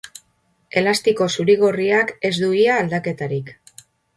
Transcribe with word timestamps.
Elastiko 0.81 1.27
zuri-gorriak 1.35 2.11
ez 2.31 2.35
du 2.41 2.53
ia 2.63 2.81
aldaketarik. 2.85 3.57